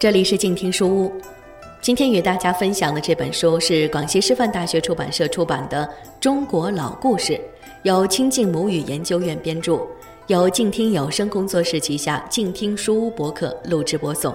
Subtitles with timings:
[0.00, 1.12] 这里是静听书屋，
[1.82, 5.86] 今天与大家分享的这本书是广西师范大学出版社出版的
[6.18, 7.34] 《中国老故事》，
[7.82, 9.78] 由清静母语研究院编著，
[10.28, 14.34] 由静听有声工作室旗下静听书屋博客录制播送。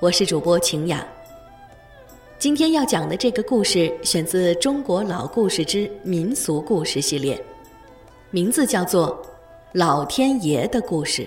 [0.00, 1.02] 我是主播晴雅。
[2.38, 7.42] 今天要讲的这个故事选自《中国老故事之民俗故事》系列，
[8.30, 9.16] 名字叫做
[9.72, 11.22] 《老天爷的故事》。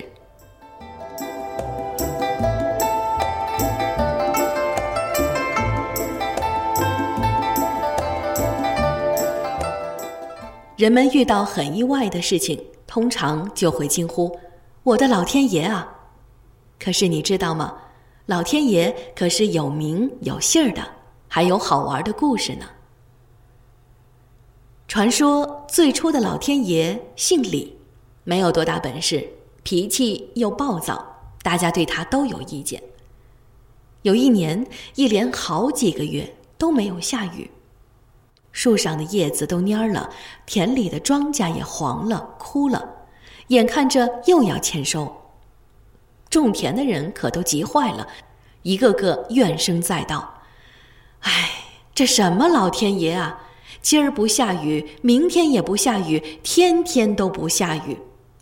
[10.78, 14.38] 人们遇到很意外的事情，通常就会惊呼
[14.84, 15.92] ：“我的老天爷啊！”
[16.78, 17.76] 可是你知道吗？
[18.26, 20.80] 老天爷可是有名有姓儿的，
[21.26, 22.66] 还有好玩的故事呢。
[24.86, 27.76] 传说最初的老天爷姓李，
[28.22, 29.28] 没有多大本事，
[29.64, 31.04] 脾气又暴躁，
[31.42, 32.80] 大家对他都有意见。
[34.02, 37.50] 有一年，一连好几个月都没有下雨。
[38.58, 40.10] 树上的叶子都蔫了，
[40.44, 42.84] 田里的庄稼也黄了、枯了，
[43.46, 45.14] 眼看着又要欠收。
[46.28, 48.08] 种田的人可都急坏了，
[48.62, 50.42] 一个个怨声载道
[51.22, 51.50] ：“哎，
[51.94, 53.38] 这什么老天爷啊！
[53.80, 57.96] 今儿不下雨，明天也不下雨，天天都不下雨。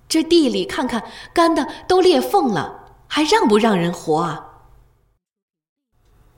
[0.08, 4.46] 这地里看看，干的都裂缝了，还让不让人活啊？”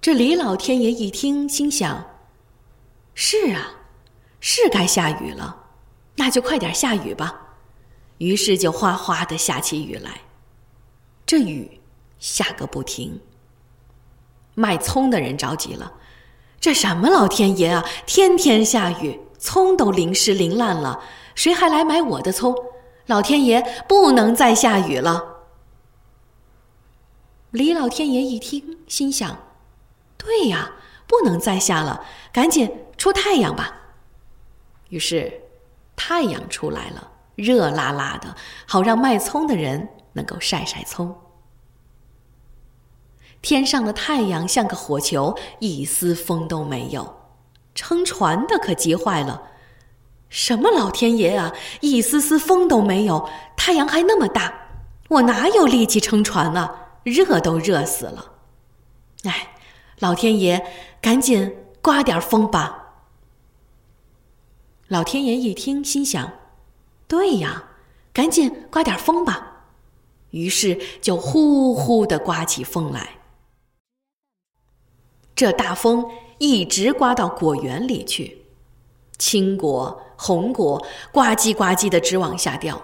[0.03, 2.05] 这李老天爷一听，心想。
[3.21, 3.75] 是啊，
[4.39, 5.65] 是该下雨了，
[6.15, 7.35] 那就快点下雨吧。
[8.19, 10.21] 于是就哗哗的下起雨来，
[11.27, 11.81] 这雨
[12.21, 13.21] 下个不停。
[14.55, 15.95] 卖葱的人着急了，
[16.61, 17.85] 这什么老天爷啊！
[18.07, 21.03] 天天下雨，葱都淋湿淋烂了，
[21.35, 22.55] 谁还来买我的葱？
[23.07, 25.25] 老天爷不能再下雨了。
[27.51, 29.37] 李老天爷一听，心想：
[30.17, 30.71] 对呀，
[31.09, 32.71] 不能再下了，赶紧。
[32.99, 33.75] 出太阳吧。
[34.91, 35.33] 于是，
[35.97, 38.35] 太阳出来了，热辣辣的，
[38.67, 41.17] 好让卖葱的人能够晒晒葱。
[43.41, 47.17] 天上的太阳像个火球，一丝风都没有。
[47.75, 49.41] 撑船的可急坏了
[50.29, 51.55] ：“什么老天爷啊！
[51.81, 54.53] 一丝丝风都没有，太阳还那么大，
[55.09, 56.89] 我哪有力气撑船啊？
[57.05, 58.33] 热都热死了！
[59.23, 59.55] 哎，
[60.01, 60.67] 老天爷，
[61.01, 62.75] 赶紧刮点风吧！”
[64.89, 66.33] 老天爷一听，心想
[67.07, 67.63] ：“对呀，
[68.11, 69.67] 赶紧刮点风吧。”
[70.33, 73.11] 于是就呼呼的刮起风来。
[75.37, 76.07] 这大风
[76.39, 78.39] 一直刮到果园里去，
[79.19, 80.83] 青果、红果
[81.13, 82.81] 呱唧呱唧的直往下掉。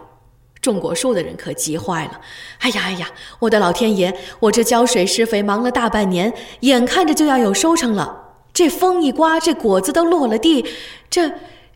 [0.60, 2.20] 种果树的人可急坏了
[2.60, 4.14] ：“哎呀哎呀，我的老天爷！
[4.40, 10.66] 我这浇水施肥忙了大半年，眼看着就要有收成了，这风一刮，这果子都落了地，
[11.08, 11.32] 这……”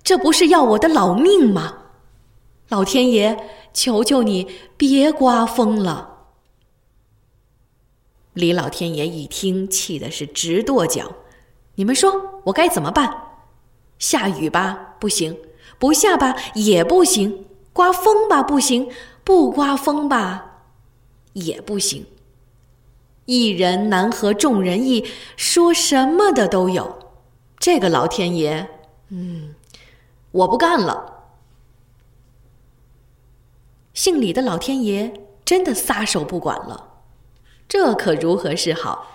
[0.09, 1.77] 这不是要我的老命吗？
[2.71, 6.21] 老天爷，求求你别刮风了！
[8.33, 11.13] 李老天爷一听，气的是直跺脚。
[11.75, 13.15] 你们说我该怎么办？
[13.99, 15.35] 下雨吧，不行；
[15.79, 18.89] 不下吧，也不行；刮风吧，不行；
[19.23, 20.63] 不刮风吧，
[21.35, 22.07] 也不行。
[23.27, 25.05] 一人难合众人意，
[25.37, 26.99] 说什么的都有。
[27.59, 28.67] 这个老天爷，
[29.11, 29.55] 嗯。
[30.31, 31.15] 我不干了！
[33.95, 35.13] 姓李的老天爷
[35.45, 37.01] 真的撒手不管了，
[37.67, 39.07] 这可如何是好？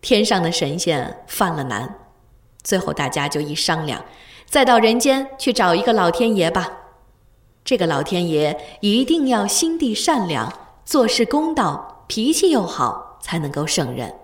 [0.00, 1.98] 天上的神仙犯了难，
[2.62, 4.04] 最后大家就一商量，
[4.46, 6.78] 再到人间去找一个老天爷吧。
[7.64, 10.52] 这个老天爷一定要心地善良，
[10.84, 14.14] 做事公道，脾气又好，才能够胜任。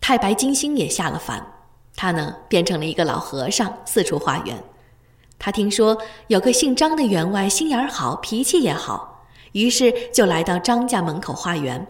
[0.00, 1.59] 太白金星也下了凡。
[2.00, 4.56] 他呢，变成了一个老和尚，四处化缘。
[5.38, 5.98] 他听说
[6.28, 11.86] 有个姓张的员外，心眼好，脾气也好，于是就来到张家门口化缘。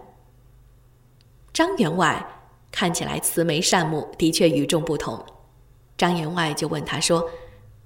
[1.52, 2.26] 张员外
[2.72, 5.24] 看起来慈眉善目，的确与众不同。
[5.96, 7.30] 张员外就问他说：“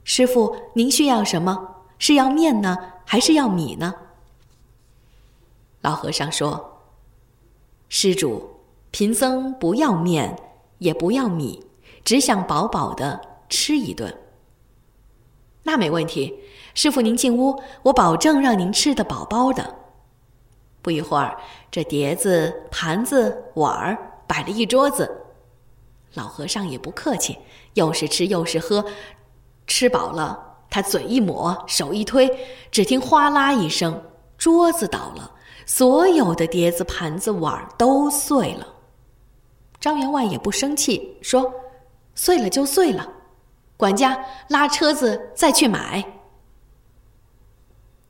[0.02, 1.75] 师傅，您需要什么？
[1.99, 3.94] 是要面呢，还是要米呢？”
[5.82, 6.81] 老和尚说
[7.90, 8.49] ：“施主，
[8.90, 10.34] 贫僧不要面，
[10.78, 11.62] 也不要米。”
[12.04, 14.14] 只想饱饱的吃一顿，
[15.62, 16.38] 那没问题。
[16.74, 19.74] 师傅，您进屋，我保证让您吃得饱饱的。
[20.82, 21.36] 不一会儿，
[21.70, 23.96] 这碟子、盘子、碗儿
[24.26, 25.10] 摆了一桌子，
[26.12, 27.38] 老和尚也不客气，
[27.74, 28.84] 又是吃又是喝。
[29.66, 32.28] 吃饱了，他嘴一抹，手一推，
[32.70, 34.02] 只听哗啦一声，
[34.36, 35.30] 桌子倒了，
[35.64, 38.66] 所有的碟子、盘子、碗儿都碎了。
[39.80, 41.50] 张员外也不生气，说
[42.14, 43.08] ：“碎了就碎了，
[43.76, 46.05] 管家拉车子再去买。”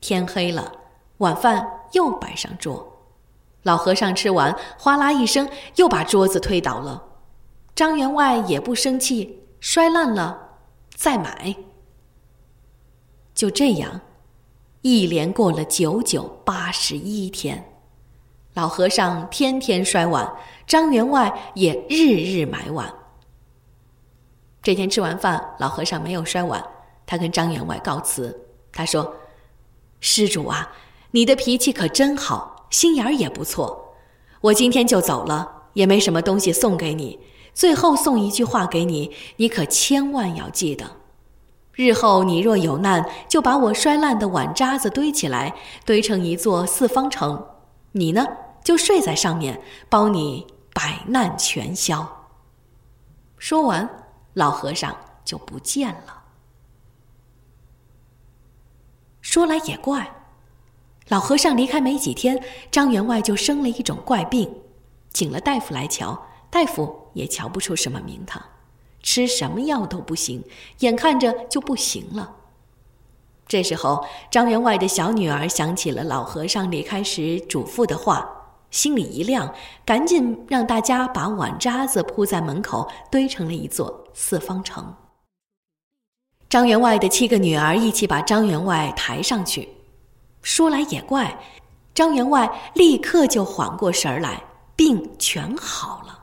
[0.01, 0.71] 天黑了，
[1.17, 3.01] 晚饭又摆上桌，
[3.63, 7.03] 老和尚吃完，哗啦一声又把桌子推倒了。
[7.73, 10.59] 张员外也不生气，摔烂了
[10.95, 11.55] 再买。
[13.33, 13.99] 就这样，
[14.81, 17.71] 一连过了九九八十一天。
[18.53, 20.31] 老和尚天天摔碗，
[20.65, 22.93] 张员外也日日买碗。
[24.65, 26.65] 这天吃完饭，老和尚没有摔碗，
[27.05, 28.35] 他跟张员外告辞。
[28.71, 29.13] 他说
[30.01, 30.71] ：“施主啊，
[31.11, 33.93] 你的脾气可真好，心眼儿也不错。
[34.41, 37.19] 我今天就走了，也没什么东西送给你。
[37.53, 40.83] 最后送一句话给你，你可千万要记得。
[41.73, 45.53] 日后你若有难，就把我摔烂的碗渣子堆起来，
[45.85, 47.45] 堆成一座四方城。
[47.91, 48.25] 你呢？”
[48.65, 52.25] 就睡在上面，包你百难全消。
[53.37, 54.04] 说完，
[54.35, 54.95] 老和尚
[55.25, 56.23] 就不见了。
[59.21, 60.15] 说来也怪，
[61.07, 64.61] 老和尚离开没几天，张员外就生了一种怪病，
[65.11, 68.41] 请了大夫来瞧，大夫也瞧不出什么名堂，
[69.01, 70.43] 吃什么药都不行，
[70.79, 72.35] 眼看着就不行了。
[73.47, 78.44] 这时候，张员外的小女儿想起了老和尚离开时嘱咐的话。
[78.75, 79.55] 心里一亮，
[79.85, 84.93] 赶紧让大家把碗渣子铺在门口，堆成了一座四方城。
[86.49, 89.69] 张员外的七个女儿一起把张员外抬上去。
[90.41, 91.39] 说来也怪，
[91.93, 94.43] 张员外立刻就缓过神来，
[94.75, 96.19] 病全好了。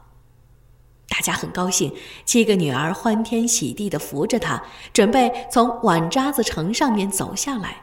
[1.08, 1.90] 大家很高兴，
[2.26, 4.62] 七个女儿欢天喜地的扶着他，
[4.92, 7.76] 准备从碗渣子城上面走下来。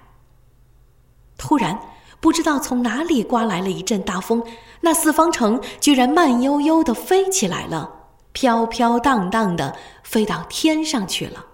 [1.40, 1.76] 突然。
[2.20, 4.44] 不知道从哪里刮来了一阵大风，
[4.82, 7.90] 那四方城居然慢悠悠的飞起来了，
[8.34, 11.46] 飘飘荡荡的飞到天上去了。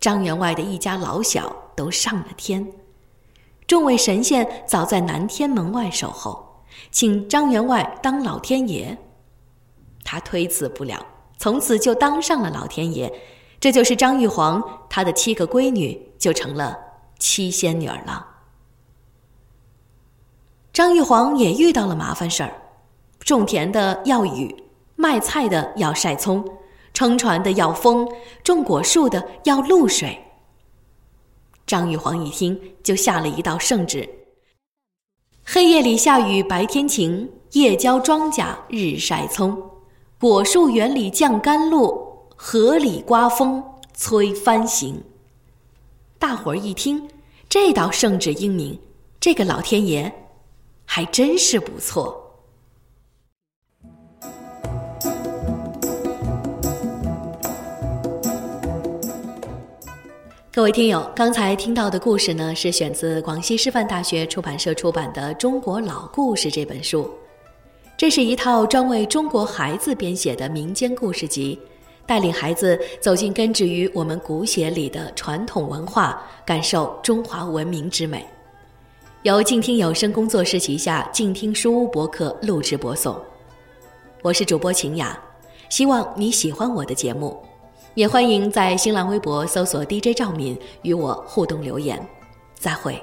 [0.00, 2.72] 张员外的一家老小都上了天，
[3.66, 8.96] 众位神仙早在南天门外守候，请张员外当老天爷。
[10.04, 11.04] 他推辞不了，
[11.38, 13.12] 从此就当上了老天爷。
[13.58, 16.85] 这就是张玉皇，他的七个闺女就成了。
[17.18, 18.26] 七仙女儿了。
[20.72, 22.52] 张玉皇也遇到了麻烦事儿，
[23.20, 24.54] 种田的要雨，
[24.94, 26.44] 卖菜的要晒葱，
[26.92, 28.06] 撑船的要风，
[28.44, 30.22] 种果树的要露水。
[31.66, 34.08] 张玉皇一听，就下了一道圣旨：
[35.44, 39.56] 黑夜里下雨，白天晴；夜浇庄稼，日晒葱；
[40.20, 43.64] 果树园里降甘露，河里刮风
[43.94, 45.02] 催帆行。
[46.18, 47.06] 大伙儿一听，
[47.46, 48.78] 这道圣旨英明，
[49.20, 50.10] 这个老天爷
[50.86, 52.22] 还真是不错。
[60.50, 67.10] 各位听友，刚才听到的故事呢，是选自广西师范大学出版社出版的《中国老故事》这本书，
[67.94, 71.60] 这是一套专为中国孩子编写的民间故事集。
[72.06, 78.24] 带领孩子走进根植于我们骨血里的传统文化，感受中华文明之美。
[79.22, 83.20] 由静听有声工作室旗下静听书屋博客录制播送。
[84.22, 85.18] 我是主播晴雅，
[85.68, 87.36] 希望你喜欢我的节目，
[87.94, 92.00] 也欢迎在新浪微博搜索 DJ 赵敏与我互动留言。
[92.54, 93.02] 再会。